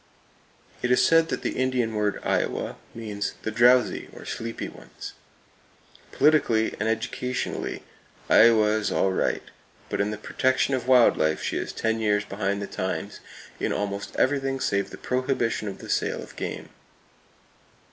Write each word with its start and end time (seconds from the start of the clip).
It 0.81 0.89
is 0.89 1.05
said 1.05 1.29
that 1.29 1.43
the 1.43 1.55
Indian 1.59 1.93
word 1.93 2.19
"Iowa" 2.23 2.77
means 2.95 3.35
"the 3.43 3.51
drowsy, 3.51 4.09
or 4.11 4.25
sleepy 4.25 4.67
ones." 4.67 5.13
Politically, 6.11 6.73
and 6.79 6.89
educationally, 6.89 7.83
Iowa 8.27 8.69
is 8.71 8.91
all 8.91 9.11
right, 9.11 9.43
but 9.89 10.01
in 10.01 10.09
the 10.09 10.17
protection 10.17 10.73
of 10.73 10.87
wild 10.87 11.17
life 11.17 11.43
she 11.43 11.57
is 11.59 11.71
ten 11.71 11.99
years 11.99 12.25
behind 12.25 12.63
the 12.63 12.65
times, 12.65 13.19
in 13.59 13.71
almost 13.71 14.15
everything 14.15 14.59
save 14.59 14.89
the 14.89 14.97
prohibition 14.97 15.67
of 15.67 15.77
the 15.77 15.87
sale 15.87 16.23
of 16.23 16.35
game. 16.35 16.69